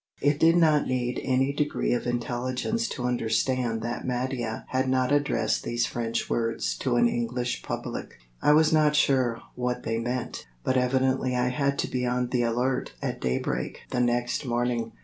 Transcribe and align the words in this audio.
It 0.19 0.39
did 0.39 0.57
not 0.57 0.87
need 0.87 1.21
any 1.23 1.53
degree 1.53 1.93
of 1.93 2.07
intelligence 2.07 2.89
to 2.89 3.03
understand 3.05 3.83
that 3.83 4.03
Mattia 4.03 4.65
had 4.69 4.89
not 4.89 5.11
addressed 5.11 5.63
these 5.63 5.85
French 5.85 6.27
words 6.27 6.75
to 6.79 6.95
an 6.95 7.07
English 7.07 7.61
public. 7.61 8.15
I 8.41 8.53
was 8.53 8.73
not 8.73 8.95
sure 8.95 9.39
what 9.53 9.83
they 9.83 9.99
meant, 9.99 10.47
but 10.63 10.75
evidently 10.75 11.35
I 11.35 11.49
had 11.49 11.77
to 11.77 11.87
be 11.87 12.03
on 12.07 12.29
the 12.29 12.41
alert 12.41 12.93
at 12.99 13.21
daybreak 13.21 13.81
the 13.91 13.99
next 14.01 14.43
morning. 14.43 14.93